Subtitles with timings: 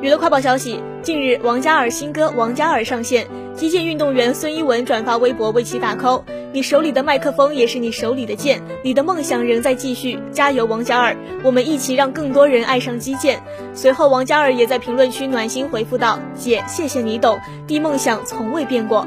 [0.00, 11.16] 娱乐快报消息：近日，王嘉尔新歌《王嘉尔》上线，击剑运动员孙一文转发微博为其打 call：“ 你手里的麦克风也是你手里的剑，你的梦想仍在继续，加油，王嘉尔！
[11.42, 13.42] 我们一起让更多人爱上击剑。”
[13.74, 17.36] 随后，王嘉尔也在评论区暖心回复道：“姐，谢谢你懂，
[17.66, 19.04] 弟梦想从未变过。”